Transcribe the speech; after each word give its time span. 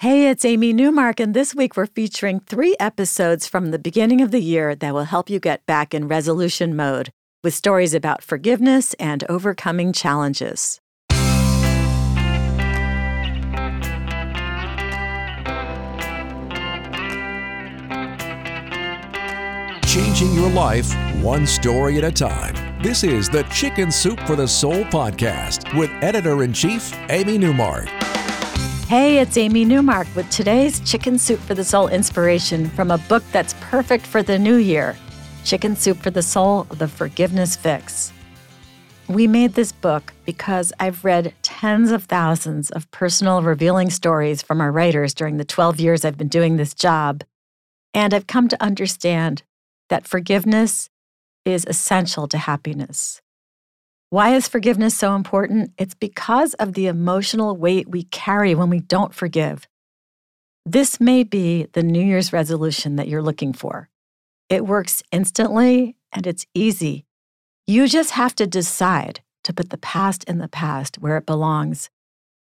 Hey, 0.00 0.30
it's 0.30 0.46
Amy 0.46 0.72
Newmark, 0.72 1.20
and 1.20 1.34
this 1.34 1.54
week 1.54 1.76
we're 1.76 1.84
featuring 1.84 2.40
three 2.40 2.74
episodes 2.80 3.46
from 3.46 3.70
the 3.70 3.78
beginning 3.78 4.22
of 4.22 4.30
the 4.30 4.40
year 4.40 4.74
that 4.74 4.94
will 4.94 5.04
help 5.04 5.28
you 5.28 5.38
get 5.38 5.66
back 5.66 5.92
in 5.92 6.08
resolution 6.08 6.74
mode 6.74 7.10
with 7.44 7.52
stories 7.52 7.92
about 7.92 8.22
forgiveness 8.22 8.94
and 8.94 9.24
overcoming 9.28 9.92
challenges. 9.92 10.80
changing 19.84 20.32
your 20.32 20.48
life 20.50 20.94
one 21.20 21.44
story 21.44 21.98
at 21.98 22.04
a 22.04 22.12
time. 22.12 22.54
This 22.80 23.02
is 23.02 23.28
the 23.28 23.42
Chicken 23.52 23.90
Soup 23.90 24.20
for 24.20 24.36
the 24.36 24.46
Soul 24.46 24.84
podcast 24.84 25.76
with 25.76 25.90
editor 26.00 26.42
in 26.44 26.54
chief, 26.54 26.94
Amy 27.10 27.36
Newmark. 27.36 27.99
Hey, 28.90 29.20
it's 29.20 29.36
Amy 29.36 29.64
Newmark 29.64 30.08
with 30.16 30.28
today's 30.30 30.80
Chicken 30.80 31.16
Soup 31.16 31.38
for 31.38 31.54
the 31.54 31.62
Soul 31.62 31.86
inspiration 31.86 32.68
from 32.70 32.90
a 32.90 32.98
book 32.98 33.22
that's 33.30 33.54
perfect 33.60 34.04
for 34.04 34.20
the 34.20 34.36
new 34.36 34.56
year 34.56 34.96
Chicken 35.44 35.76
Soup 35.76 35.96
for 35.96 36.10
the 36.10 36.24
Soul 36.24 36.64
The 36.64 36.88
Forgiveness 36.88 37.54
Fix. 37.54 38.12
We 39.06 39.28
made 39.28 39.54
this 39.54 39.70
book 39.70 40.12
because 40.26 40.72
I've 40.80 41.04
read 41.04 41.34
tens 41.42 41.92
of 41.92 42.06
thousands 42.06 42.72
of 42.72 42.90
personal 42.90 43.42
revealing 43.42 43.90
stories 43.90 44.42
from 44.42 44.60
our 44.60 44.72
writers 44.72 45.14
during 45.14 45.36
the 45.36 45.44
12 45.44 45.78
years 45.78 46.04
I've 46.04 46.18
been 46.18 46.26
doing 46.26 46.56
this 46.56 46.74
job. 46.74 47.22
And 47.94 48.12
I've 48.12 48.26
come 48.26 48.48
to 48.48 48.60
understand 48.60 49.44
that 49.88 50.08
forgiveness 50.08 50.90
is 51.44 51.64
essential 51.68 52.26
to 52.26 52.38
happiness. 52.38 53.22
Why 54.12 54.34
is 54.34 54.48
forgiveness 54.48 54.96
so 54.96 55.14
important? 55.14 55.70
It's 55.78 55.94
because 55.94 56.54
of 56.54 56.72
the 56.72 56.88
emotional 56.88 57.56
weight 57.56 57.88
we 57.88 58.02
carry 58.02 58.56
when 58.56 58.68
we 58.68 58.80
don't 58.80 59.14
forgive. 59.14 59.68
This 60.66 60.98
may 60.98 61.22
be 61.22 61.68
the 61.74 61.84
New 61.84 62.04
Year's 62.04 62.32
resolution 62.32 62.96
that 62.96 63.06
you're 63.06 63.22
looking 63.22 63.52
for. 63.52 63.88
It 64.48 64.66
works 64.66 65.04
instantly 65.12 65.94
and 66.12 66.26
it's 66.26 66.44
easy. 66.54 67.06
You 67.68 67.86
just 67.86 68.10
have 68.10 68.34
to 68.34 68.48
decide 68.48 69.20
to 69.44 69.52
put 69.52 69.70
the 69.70 69.78
past 69.78 70.24
in 70.24 70.38
the 70.38 70.48
past 70.48 70.98
where 70.98 71.16
it 71.16 71.24
belongs 71.24 71.88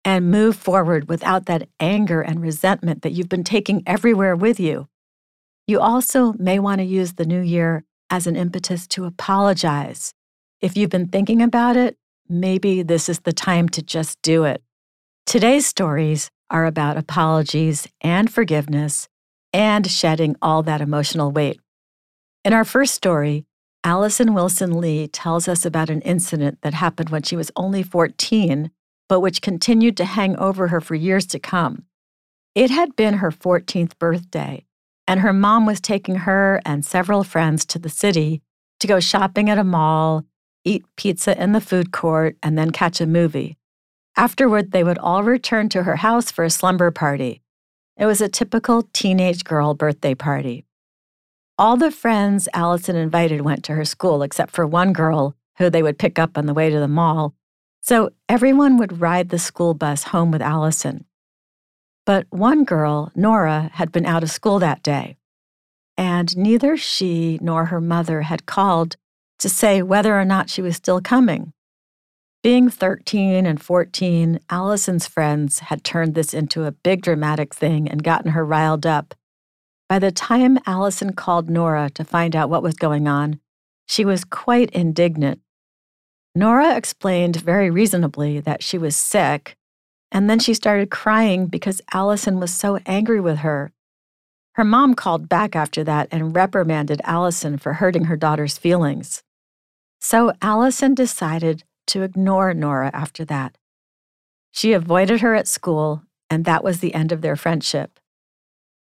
and 0.04 0.32
move 0.32 0.56
forward 0.56 1.10
without 1.10 1.46
that 1.46 1.70
anger 1.80 2.22
and 2.22 2.42
resentment 2.42 3.04
that 3.04 3.12
you've 3.12 3.30
been 3.30 3.44
taking 3.44 3.84
everywhere 3.86 4.36
with 4.36 4.60
you. 4.60 4.88
You 5.68 5.80
also 5.80 6.34
may 6.40 6.58
want 6.58 6.80
to 6.80 6.86
use 6.86 7.14
the 7.14 7.26
new 7.26 7.42
year 7.42 7.84
as 8.10 8.26
an 8.26 8.36
impetus 8.36 8.88
to 8.88 9.06
apologize. 9.06 10.16
If 10.62 10.78
you've 10.78 10.92
been 10.92 11.08
thinking 11.08 11.42
about 11.42 11.76
it, 11.76 11.98
maybe 12.30 12.84
this 12.84 13.10
is 13.10 13.22
the 13.22 13.34
time 13.34 13.68
to 13.70 13.82
just 13.82 14.22
do 14.22 14.44
it. 14.44 14.62
Today's 15.26 15.66
stories 15.66 16.30
are 16.52 16.68
about 16.68 16.98
apologies 16.98 17.88
and 18.02 18.32
forgiveness 18.32 19.10
and 19.52 19.90
shedding 19.90 20.36
all 20.40 20.62
that 20.64 20.80
emotional 20.80 21.32
weight. 21.32 21.60
In 22.46 22.54
our 22.54 22.64
first 22.64 22.94
story, 22.94 23.46
Allison 23.84 24.36
Wilson 24.36 24.80
Lee 24.80 25.08
tells 25.08 25.48
us 25.48 25.66
about 25.66 25.90
an 25.90 26.02
incident 26.02 26.60
that 26.62 26.76
happened 26.76 27.10
when 27.10 27.24
she 27.24 27.36
was 27.36 27.50
only 27.56 27.82
14, 27.82 28.70
but 29.10 29.20
which 29.20 29.42
continued 29.42 29.98
to 29.98 30.06
hang 30.06 30.38
over 30.38 30.68
her 30.68 30.80
for 30.80 30.94
years 30.94 31.26
to 31.28 31.40
come. 31.40 31.86
It 32.54 32.70
had 32.70 32.96
been 32.96 33.16
her 33.16 33.32
14th 33.32 33.98
birthday, 33.98 34.66
and 35.08 35.22
her 35.22 35.34
mom 35.34 35.66
was 35.66 35.82
taking 35.82 36.18
her 36.18 36.62
and 36.64 36.86
several 36.86 37.24
friends 37.24 37.66
to 37.66 37.80
the 37.80 37.90
city 37.90 38.44
to 38.80 38.88
go 38.88 39.00
shopping 39.00 39.50
at 39.50 39.58
a 39.58 39.64
mall, 39.64 40.26
eat 40.64 40.86
pizza 40.96 41.42
in 41.42 41.52
the 41.52 41.62
food 41.62 41.92
court, 41.92 42.38
and 42.44 42.58
then 42.58 42.72
catch 42.72 43.02
a 43.02 43.06
movie. 43.06 43.58
Afterward, 44.18 44.72
they 44.72 44.84
would 44.84 44.98
all 44.98 45.24
return 45.24 45.70
to 45.70 45.84
her 45.84 45.98
house 45.98 46.32
for 46.32 46.44
a 46.44 46.50
slumber 46.50 46.92
party. 46.92 47.42
It 47.98 48.06
was 48.06 48.22
a 48.22 48.30
typical 48.30 48.88
teenage 48.94 49.44
girl 49.44 49.74
birthday 49.74 50.16
party. 50.16 50.66
All 51.58 51.78
the 51.78 51.92
friends 51.92 52.50
Allison 52.54 52.96
invited 52.96 53.42
went 53.42 53.64
to 53.66 53.74
her 53.74 53.86
school 53.86 54.24
except 54.24 54.52
for 54.52 54.66
one 54.66 54.94
girl 54.94 55.36
who 55.58 55.70
they 55.70 55.84
would 55.84 56.00
pick 56.00 56.18
up 56.18 56.38
on 56.38 56.46
the 56.46 56.54
way 56.54 56.70
to 56.70 56.80
the 56.80 56.88
mall. 56.88 57.36
So 57.82 58.12
everyone 58.28 58.78
would 58.78 59.02
ride 59.02 59.30
the 59.30 59.40
school 59.40 59.74
bus 59.74 60.06
home 60.06 60.32
with 60.32 60.42
Allison. 60.42 61.06
But 62.06 62.26
one 62.30 62.64
girl, 62.64 63.12
Nora, 63.16 63.70
had 63.74 63.92
been 63.92 64.06
out 64.06 64.24
of 64.24 64.32
school 64.32 64.60
that 64.60 64.82
day, 64.82 65.18
and 65.98 66.36
neither 66.36 66.78
she 66.78 67.38
nor 67.42 67.66
her 67.66 67.82
mother 67.82 68.24
had 68.24 68.46
called 68.46 68.98
to 69.42 69.50
say 69.50 69.82
whether 69.82 70.18
or 70.18 70.24
not 70.24 70.50
she 70.50 70.62
was 70.62 70.76
still 70.76 71.02
coming. 71.02 71.52
Being 72.44 72.70
13 72.70 73.46
and 73.46 73.62
14, 73.62 74.40
Allison's 74.50 75.08
friends 75.08 75.60
had 75.60 75.84
turned 75.84 76.16
this 76.16 76.34
into 76.34 76.64
a 76.64 76.72
big 76.72 77.02
dramatic 77.02 77.54
thing 77.54 77.88
and 77.88 78.04
gotten 78.04 78.32
her 78.32 78.46
riled 78.46 78.86
up. 78.86 79.14
By 79.90 80.00
the 80.00 80.12
time 80.12 80.58
Allison 80.66 81.14
called 81.14 81.50
Nora 81.50 81.90
to 81.96 82.04
find 82.06 82.36
out 82.36 82.50
what 82.50 82.64
was 82.64 82.76
going 82.76 83.08
on, 83.08 83.40
she 83.88 84.06
was 84.06 84.24
quite 84.24 84.72
indignant. 84.72 85.42
Nora 86.34 86.78
explained 86.78 87.36
very 87.36 87.70
reasonably 87.70 88.40
that 88.40 88.64
she 88.64 88.78
was 88.78 88.96
sick 88.96 89.58
and 90.12 90.30
then 90.30 90.40
she 90.40 90.54
started 90.54 90.92
crying 90.92 91.48
because 91.48 91.82
Allison 91.94 92.40
was 92.40 92.54
so 92.54 92.80
angry 92.86 93.22
with 93.22 93.40
her. 93.40 93.72
Her 94.54 94.64
mom 94.64 94.94
called 94.94 95.30
back 95.30 95.56
after 95.56 95.84
that 95.86 96.10
and 96.12 96.36
reprimanded 96.36 97.02
Allison 97.06 97.58
for 97.58 97.74
hurting 97.74 98.06
her 98.06 98.18
daughter's 98.18 98.58
feelings. 98.58 99.24
So 100.02 100.34
Allison 100.42 100.96
decided 100.96 101.64
to 101.88 102.02
ignore 102.02 102.56
Nora 102.56 102.90
after 102.92 103.24
that. 103.26 103.56
She 104.52 104.74
avoided 104.74 105.22
her 105.22 105.36
at 105.36 105.48
school, 105.48 106.02
and 106.28 106.44
that 106.44 106.64
was 106.64 106.80
the 106.80 106.96
end 106.96 107.12
of 107.12 107.22
their 107.22 107.36
friendship. 107.36 108.00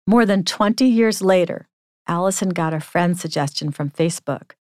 More 0.06 0.24
than 0.24 0.44
20 0.44 0.84
years 0.86 1.20
later, 1.20 1.68
Allison 2.06 2.50
got 2.50 2.72
a 2.72 2.80
friend 2.80 3.18
suggestion 3.18 3.72
from 3.72 3.90
Facebook. 3.90 4.52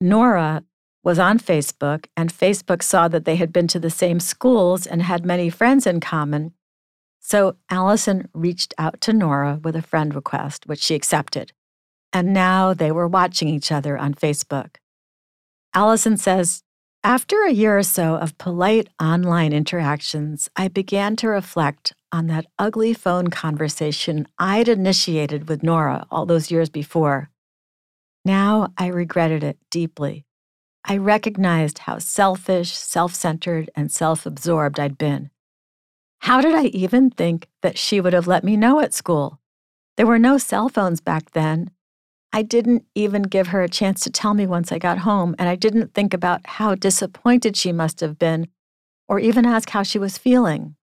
Nora 0.00 0.64
was 1.04 1.20
on 1.20 1.38
Facebook, 1.38 2.06
and 2.16 2.34
Facebook 2.34 2.82
saw 2.82 3.06
that 3.06 3.24
they 3.24 3.36
had 3.36 3.52
been 3.52 3.68
to 3.68 3.78
the 3.78 3.90
same 3.90 4.18
schools 4.18 4.86
and 4.88 5.02
had 5.02 5.24
many 5.24 5.48
friends 5.48 5.86
in 5.86 6.00
common. 6.00 6.52
So 7.20 7.56
Allison 7.70 8.28
reached 8.34 8.74
out 8.76 9.00
to 9.02 9.12
Nora 9.12 9.60
with 9.62 9.76
a 9.76 9.82
friend 9.82 10.14
request, 10.16 10.66
which 10.66 10.80
she 10.80 10.96
accepted. 10.96 11.52
And 12.12 12.32
now 12.32 12.74
they 12.74 12.90
were 12.90 13.08
watching 13.08 13.48
each 13.48 13.70
other 13.70 13.96
on 13.96 14.14
Facebook. 14.14 14.76
Allison 15.74 16.16
says, 16.16 16.62
after 17.04 17.44
a 17.44 17.52
year 17.52 17.78
or 17.78 17.84
so 17.84 18.16
of 18.16 18.36
polite 18.36 18.88
online 19.00 19.52
interactions, 19.52 20.48
I 20.56 20.66
began 20.66 21.14
to 21.16 21.28
reflect 21.28 21.92
on 22.10 22.26
that 22.26 22.46
ugly 22.58 22.94
phone 22.94 23.28
conversation 23.28 24.26
I'd 24.38 24.68
initiated 24.68 25.48
with 25.48 25.62
Nora 25.62 26.06
all 26.10 26.26
those 26.26 26.50
years 26.50 26.68
before. 26.68 27.30
Now 28.24 28.72
I 28.76 28.88
regretted 28.88 29.44
it 29.44 29.56
deeply. 29.70 30.24
I 30.84 30.96
recognized 30.96 31.78
how 31.78 31.98
selfish, 31.98 32.72
self 32.72 33.14
centered, 33.14 33.70
and 33.76 33.92
self 33.92 34.26
absorbed 34.26 34.80
I'd 34.80 34.98
been. 34.98 35.30
How 36.20 36.40
did 36.40 36.54
I 36.54 36.64
even 36.66 37.10
think 37.10 37.48
that 37.62 37.78
she 37.78 38.00
would 38.00 38.14
have 38.14 38.26
let 38.26 38.42
me 38.42 38.56
know 38.56 38.80
at 38.80 38.94
school? 38.94 39.40
There 39.96 40.06
were 40.06 40.18
no 40.18 40.38
cell 40.38 40.68
phones 40.68 41.00
back 41.00 41.30
then. 41.32 41.70
I 42.32 42.42
didn't 42.42 42.84
even 42.94 43.22
give 43.22 43.48
her 43.48 43.62
a 43.62 43.68
chance 43.68 44.00
to 44.00 44.10
tell 44.10 44.34
me 44.34 44.46
once 44.46 44.70
I 44.70 44.78
got 44.78 44.98
home, 44.98 45.34
and 45.38 45.48
I 45.48 45.54
didn't 45.54 45.94
think 45.94 46.12
about 46.12 46.46
how 46.46 46.74
disappointed 46.74 47.56
she 47.56 47.72
must 47.72 48.00
have 48.00 48.18
been 48.18 48.48
or 49.08 49.18
even 49.18 49.46
ask 49.46 49.70
how 49.70 49.82
she 49.82 49.98
was 49.98 50.18
feeling. 50.18 50.74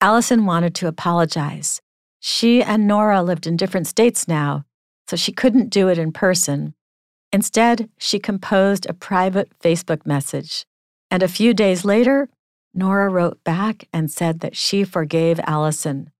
Allison 0.00 0.46
wanted 0.46 0.74
to 0.76 0.86
apologize. 0.86 1.80
She 2.20 2.62
and 2.62 2.86
Nora 2.86 3.22
lived 3.22 3.46
in 3.46 3.56
different 3.56 3.86
states 3.86 4.26
now, 4.26 4.64
so 5.06 5.16
she 5.16 5.32
couldn't 5.32 5.70
do 5.70 5.88
it 5.88 5.98
in 5.98 6.12
person. 6.12 6.74
Instead, 7.32 7.90
she 7.98 8.18
composed 8.18 8.86
a 8.86 8.94
private 8.94 9.50
Facebook 9.58 10.06
message. 10.06 10.64
And 11.10 11.22
a 11.22 11.28
few 11.28 11.52
days 11.52 11.84
later, 11.84 12.28
Nora 12.74 13.08
wrote 13.08 13.42
back 13.44 13.88
and 13.92 14.10
said 14.10 14.40
that 14.40 14.56
she 14.56 14.84
forgave 14.84 15.40
Allison. 15.40 16.10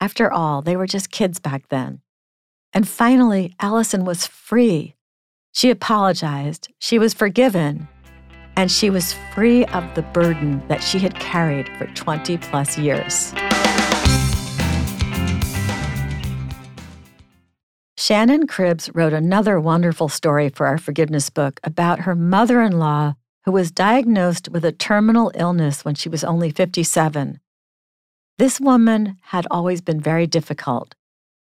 After 0.00 0.32
all, 0.32 0.62
they 0.62 0.76
were 0.76 0.86
just 0.86 1.10
kids 1.10 1.38
back 1.38 1.68
then. 1.68 2.00
And 2.72 2.88
finally, 2.88 3.54
Allison 3.58 4.04
was 4.04 4.26
free. 4.26 4.94
She 5.52 5.70
apologized, 5.70 6.68
she 6.78 6.98
was 6.98 7.12
forgiven, 7.12 7.88
and 8.56 8.70
she 8.70 8.90
was 8.90 9.14
free 9.34 9.64
of 9.66 9.94
the 9.94 10.02
burden 10.02 10.62
that 10.68 10.82
she 10.82 10.98
had 11.00 11.14
carried 11.16 11.68
for 11.76 11.86
20 11.86 12.38
plus 12.38 12.78
years. 12.78 13.32
Shannon 17.96 18.46
Cribbs 18.46 18.90
wrote 18.94 19.12
another 19.12 19.60
wonderful 19.60 20.08
story 20.08 20.48
for 20.48 20.66
our 20.66 20.78
forgiveness 20.78 21.30
book 21.30 21.60
about 21.64 22.00
her 22.00 22.14
mother 22.14 22.62
in 22.62 22.78
law 22.78 23.14
who 23.44 23.52
was 23.52 23.70
diagnosed 23.70 24.48
with 24.48 24.64
a 24.64 24.72
terminal 24.72 25.32
illness 25.34 25.84
when 25.84 25.94
she 25.94 26.08
was 26.08 26.24
only 26.24 26.50
57. 26.50 27.40
This 28.38 28.60
woman 28.60 29.16
had 29.22 29.46
always 29.50 29.80
been 29.80 30.00
very 30.00 30.26
difficult 30.26 30.94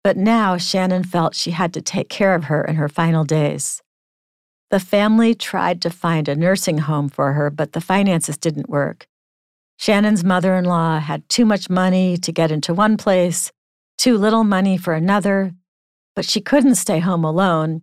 but 0.07 0.15
now 0.15 0.55
Shannon 0.55 1.03
felt 1.03 1.35
she 1.35 1.51
had 1.51 1.73
to 1.73 1.81
take 1.81 2.07
care 2.07 2.33
of 2.33 2.45
her 2.45 2.63
in 2.63 2.75
her 2.75 2.87
final 2.87 3.25
days. 3.25 3.81
The 4.69 4.79
family 4.79 5.35
tried 5.35 5.81
to 5.81 5.89
find 5.89 6.29
a 6.29 6.35
nursing 6.37 6.77
home 6.77 7.09
for 7.09 7.33
her, 7.33 7.49
but 7.49 7.73
the 7.73 7.81
finances 7.81 8.37
didn't 8.37 8.69
work. 8.69 9.05
Shannon's 9.75 10.23
mother 10.23 10.55
in 10.55 10.63
law 10.63 10.99
had 10.99 11.27
too 11.27 11.43
much 11.43 11.69
money 11.69 12.15
to 12.19 12.31
get 12.31 12.53
into 12.53 12.73
one 12.73 12.95
place, 12.95 13.51
too 13.97 14.17
little 14.17 14.45
money 14.45 14.77
for 14.77 14.93
another, 14.93 15.51
but 16.15 16.23
she 16.23 16.39
couldn't 16.39 16.75
stay 16.75 16.99
home 16.99 17.25
alone. 17.25 17.81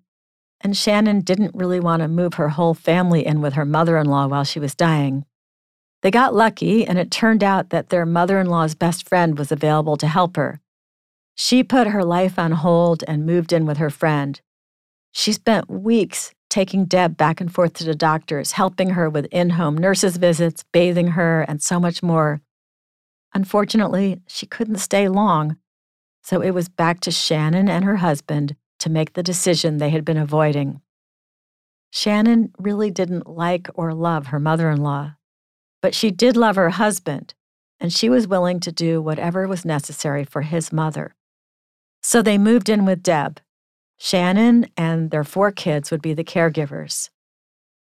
And 0.62 0.74
Shannon 0.74 1.20
didn't 1.20 1.54
really 1.54 1.78
want 1.78 2.00
to 2.00 2.08
move 2.08 2.32
her 2.40 2.48
whole 2.48 2.72
family 2.72 3.26
in 3.26 3.42
with 3.42 3.52
her 3.52 3.66
mother 3.66 3.98
in 3.98 4.06
law 4.06 4.28
while 4.28 4.44
she 4.44 4.58
was 4.58 4.74
dying. 4.74 5.26
They 6.00 6.10
got 6.10 6.34
lucky, 6.34 6.86
and 6.86 6.98
it 6.98 7.10
turned 7.10 7.44
out 7.44 7.68
that 7.68 7.90
their 7.90 8.06
mother 8.06 8.40
in 8.40 8.46
law's 8.46 8.74
best 8.74 9.06
friend 9.06 9.36
was 9.36 9.52
available 9.52 9.98
to 9.98 10.06
help 10.06 10.36
her. 10.36 10.62
She 11.34 11.64
put 11.64 11.88
her 11.88 12.04
life 12.04 12.38
on 12.38 12.52
hold 12.52 13.02
and 13.08 13.26
moved 13.26 13.52
in 13.52 13.66
with 13.66 13.78
her 13.78 13.90
friend. 13.90 14.40
She 15.12 15.32
spent 15.32 15.70
weeks 15.70 16.32
taking 16.48 16.84
Deb 16.84 17.16
back 17.16 17.40
and 17.40 17.52
forth 17.52 17.72
to 17.74 17.84
the 17.84 17.94
doctors, 17.94 18.52
helping 18.52 18.90
her 18.90 19.10
with 19.10 19.26
in 19.26 19.50
home 19.50 19.76
nurses' 19.76 20.16
visits, 20.16 20.64
bathing 20.72 21.08
her, 21.08 21.42
and 21.42 21.60
so 21.60 21.80
much 21.80 22.02
more. 22.02 22.40
Unfortunately, 23.34 24.22
she 24.28 24.46
couldn't 24.46 24.76
stay 24.76 25.08
long, 25.08 25.56
so 26.22 26.40
it 26.40 26.52
was 26.52 26.68
back 26.68 27.00
to 27.00 27.10
Shannon 27.10 27.68
and 27.68 27.84
her 27.84 27.96
husband 27.96 28.54
to 28.78 28.88
make 28.88 29.14
the 29.14 29.22
decision 29.22 29.78
they 29.78 29.90
had 29.90 30.04
been 30.04 30.16
avoiding. 30.16 30.80
Shannon 31.90 32.52
really 32.58 32.90
didn't 32.90 33.28
like 33.28 33.68
or 33.74 33.92
love 33.92 34.28
her 34.28 34.38
mother 34.38 34.70
in 34.70 34.80
law. 34.80 35.16
But 35.82 35.94
she 35.94 36.10
did 36.10 36.36
love 36.36 36.56
her 36.56 36.70
husband, 36.70 37.34
and 37.80 37.92
she 37.92 38.08
was 38.08 38.28
willing 38.28 38.60
to 38.60 38.72
do 38.72 39.02
whatever 39.02 39.46
was 39.48 39.64
necessary 39.64 40.24
for 40.24 40.42
his 40.42 40.72
mother. 40.72 41.14
So 42.04 42.20
they 42.20 42.36
moved 42.36 42.68
in 42.68 42.84
with 42.84 43.02
Deb. 43.02 43.40
Shannon 43.96 44.66
and 44.76 45.10
their 45.10 45.24
four 45.24 45.50
kids 45.50 45.90
would 45.90 46.02
be 46.02 46.12
the 46.12 46.22
caregivers. 46.22 47.08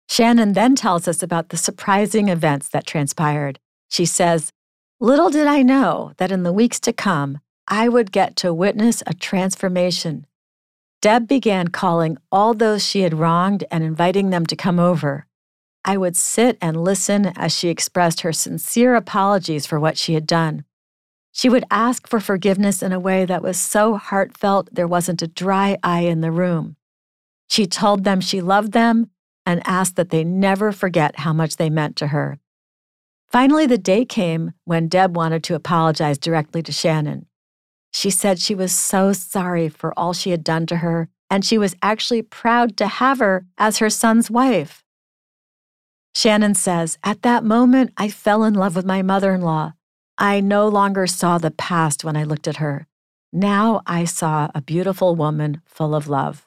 Shannon 0.08 0.52
then 0.52 0.76
tells 0.76 1.08
us 1.08 1.20
about 1.20 1.48
the 1.48 1.56
surprising 1.56 2.28
events 2.28 2.68
that 2.68 2.86
transpired. 2.86 3.58
She 3.90 4.06
says, 4.06 4.52
Little 5.00 5.30
did 5.30 5.48
I 5.48 5.62
know 5.62 6.12
that 6.18 6.30
in 6.30 6.44
the 6.44 6.52
weeks 6.52 6.78
to 6.80 6.92
come, 6.92 7.40
I 7.66 7.88
would 7.88 8.12
get 8.12 8.36
to 8.36 8.54
witness 8.54 9.02
a 9.04 9.14
transformation. 9.14 10.26
Deb 11.02 11.26
began 11.26 11.68
calling 11.68 12.16
all 12.30 12.54
those 12.54 12.86
she 12.86 13.00
had 13.00 13.14
wronged 13.14 13.64
and 13.68 13.82
inviting 13.82 14.30
them 14.30 14.46
to 14.46 14.54
come 14.54 14.78
over. 14.78 15.26
I 15.84 15.96
would 15.96 16.16
sit 16.16 16.56
and 16.60 16.84
listen 16.84 17.32
as 17.34 17.52
she 17.52 17.68
expressed 17.68 18.20
her 18.20 18.32
sincere 18.32 18.94
apologies 18.94 19.66
for 19.66 19.80
what 19.80 19.98
she 19.98 20.14
had 20.14 20.26
done. 20.26 20.64
She 21.36 21.48
would 21.48 21.64
ask 21.68 22.06
for 22.06 22.20
forgiveness 22.20 22.80
in 22.80 22.92
a 22.92 23.00
way 23.00 23.24
that 23.24 23.42
was 23.42 23.58
so 23.58 23.96
heartfelt 23.96 24.68
there 24.72 24.86
wasn't 24.86 25.20
a 25.20 25.26
dry 25.26 25.76
eye 25.82 26.02
in 26.02 26.20
the 26.20 26.30
room. 26.30 26.76
She 27.48 27.66
told 27.66 28.04
them 28.04 28.20
she 28.20 28.40
loved 28.40 28.70
them 28.70 29.10
and 29.44 29.60
asked 29.66 29.96
that 29.96 30.10
they 30.10 30.22
never 30.22 30.70
forget 30.70 31.18
how 31.18 31.32
much 31.32 31.56
they 31.56 31.68
meant 31.68 31.96
to 31.96 32.08
her. 32.08 32.38
Finally, 33.26 33.66
the 33.66 33.76
day 33.76 34.04
came 34.04 34.52
when 34.64 34.86
Deb 34.86 35.16
wanted 35.16 35.42
to 35.42 35.56
apologize 35.56 36.18
directly 36.18 36.62
to 36.62 36.70
Shannon. 36.70 37.26
She 37.92 38.10
said 38.10 38.38
she 38.38 38.54
was 38.54 38.72
so 38.72 39.12
sorry 39.12 39.68
for 39.68 39.92
all 39.98 40.12
she 40.12 40.30
had 40.30 40.44
done 40.44 40.66
to 40.66 40.76
her, 40.76 41.08
and 41.28 41.44
she 41.44 41.58
was 41.58 41.74
actually 41.82 42.22
proud 42.22 42.76
to 42.76 42.86
have 42.86 43.18
her 43.18 43.44
as 43.58 43.78
her 43.78 43.90
son's 43.90 44.30
wife. 44.30 44.84
Shannon 46.14 46.54
says, 46.54 46.96
At 47.02 47.22
that 47.22 47.42
moment, 47.42 47.92
I 47.96 48.08
fell 48.08 48.44
in 48.44 48.54
love 48.54 48.76
with 48.76 48.84
my 48.84 49.02
mother 49.02 49.34
in 49.34 49.40
law. 49.40 49.72
I 50.18 50.40
no 50.40 50.68
longer 50.68 51.08
saw 51.08 51.38
the 51.38 51.50
past 51.50 52.04
when 52.04 52.16
I 52.16 52.22
looked 52.22 52.46
at 52.46 52.58
her. 52.58 52.86
Now 53.32 53.82
I 53.84 54.04
saw 54.04 54.48
a 54.54 54.62
beautiful 54.62 55.16
woman 55.16 55.60
full 55.66 55.92
of 55.92 56.08
love. 56.08 56.46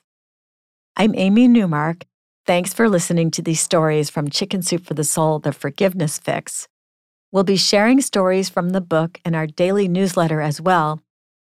I'm 0.95 1.13
Amy 1.15 1.49
Newmark. 1.49 2.05
Thanks 2.45 2.73
for 2.73 2.87
listening 2.87 3.29
to 3.31 3.41
these 3.41 3.59
stories 3.59 4.09
from 4.09 4.29
Chicken 4.29 4.61
Soup 4.61 4.85
for 4.85 4.93
the 4.93 5.03
Soul, 5.03 5.39
The 5.39 5.51
Forgiveness 5.51 6.17
Fix. 6.17 6.69
We'll 7.29 7.43
be 7.43 7.57
sharing 7.57 7.99
stories 7.99 8.47
from 8.47 8.69
the 8.69 8.79
book 8.79 9.19
in 9.25 9.35
our 9.35 9.47
daily 9.47 9.89
newsletter 9.89 10.39
as 10.39 10.61
well. 10.61 11.01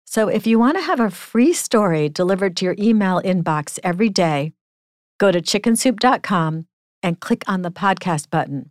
So 0.06 0.28
if 0.28 0.46
you 0.46 0.58
want 0.58 0.78
to 0.78 0.84
have 0.84 1.00
a 1.00 1.10
free 1.10 1.52
story 1.52 2.08
delivered 2.08 2.56
to 2.56 2.64
your 2.64 2.76
email 2.78 3.20
inbox 3.20 3.78
every 3.84 4.08
day, 4.08 4.54
go 5.18 5.30
to 5.30 5.42
chickensoup.com 5.42 6.66
and 7.02 7.20
click 7.20 7.42
on 7.46 7.60
the 7.60 7.70
podcast 7.70 8.30
button. 8.30 8.70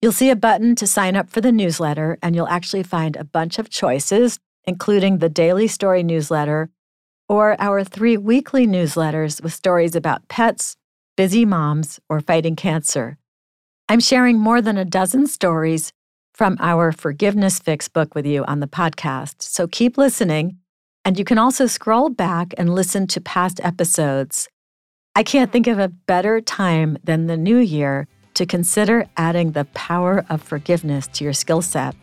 You'll 0.00 0.12
see 0.12 0.30
a 0.30 0.36
button 0.36 0.76
to 0.76 0.86
sign 0.86 1.16
up 1.16 1.28
for 1.28 1.40
the 1.40 1.50
newsletter, 1.50 2.18
and 2.22 2.36
you'll 2.36 2.48
actually 2.48 2.84
find 2.84 3.16
a 3.16 3.24
bunch 3.24 3.58
of 3.58 3.68
choices, 3.68 4.38
including 4.64 5.18
the 5.18 5.28
daily 5.28 5.66
story 5.66 6.04
newsletter 6.04 6.70
or 7.28 7.60
our 7.60 7.84
three 7.84 8.16
weekly 8.16 8.66
newsletters 8.66 9.42
with 9.42 9.52
stories 9.52 9.94
about 9.94 10.26
pets, 10.28 10.76
busy 11.16 11.44
moms, 11.44 12.00
or 12.08 12.20
fighting 12.20 12.56
cancer. 12.56 13.18
I'm 13.88 14.00
sharing 14.00 14.38
more 14.38 14.62
than 14.62 14.78
a 14.78 14.84
dozen 14.84 15.26
stories 15.26 15.92
from 16.32 16.56
our 16.60 16.92
Forgiveness 16.92 17.58
Fix 17.58 17.88
book 17.88 18.14
with 18.14 18.24
you 18.24 18.44
on 18.44 18.60
the 18.60 18.66
podcast, 18.68 19.42
so 19.42 19.66
keep 19.66 19.98
listening. 19.98 20.58
And 21.04 21.18
you 21.18 21.24
can 21.24 21.38
also 21.38 21.66
scroll 21.66 22.08
back 22.08 22.54
and 22.56 22.74
listen 22.74 23.06
to 23.08 23.20
past 23.20 23.60
episodes. 23.64 24.48
I 25.16 25.22
can't 25.22 25.50
think 25.50 25.66
of 25.66 25.78
a 25.78 25.88
better 25.88 26.40
time 26.40 26.98
than 27.02 27.26
the 27.26 27.36
new 27.36 27.58
year 27.58 28.06
to 28.38 28.46
consider 28.46 29.04
adding 29.16 29.50
the 29.50 29.64
power 29.74 30.24
of 30.30 30.40
forgiveness 30.40 31.08
to 31.08 31.24
your 31.24 31.32
skill 31.32 31.60
set. 31.60 31.96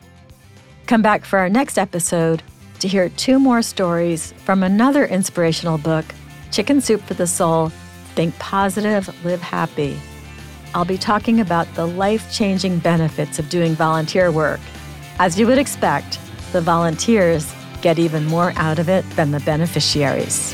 Come 0.86 1.02
back 1.02 1.24
for 1.24 1.40
our 1.40 1.48
next 1.48 1.78
episode 1.78 2.44
to 2.80 2.90
hear 2.90 3.08
two 3.08 3.40
more 3.40 3.62
stories 3.62 4.34
from 4.44 4.62
another 4.62 5.06
inspirational 5.06 5.78
book, 5.78 6.04
Chicken 6.52 6.82
Soup 6.82 7.02
for 7.02 7.14
the 7.14 7.26
Soul 7.26 7.70
Think 8.16 8.38
Positive, 8.38 9.08
Live 9.24 9.42
Happy. 9.42 9.98
I'll 10.74 10.84
be 10.84 10.98
talking 10.98 11.40
about 11.40 11.74
the 11.74 11.88
life 11.88 12.30
changing 12.34 12.80
benefits 12.80 13.40
of 13.40 13.48
doing 13.48 13.74
volunteer 13.74 14.30
work. 14.30 14.60
As 15.20 15.40
you 15.40 15.48
would 15.48 15.58
expect, 15.58 16.20
the 16.52 16.60
volunteers 16.60 17.56
get 17.82 17.98
even 17.98 18.26
more 18.26 18.52
out 18.58 18.78
of 18.78 18.90
it 18.90 19.10
than 19.12 19.32
the 19.32 19.40
beneficiaries. 19.40 20.54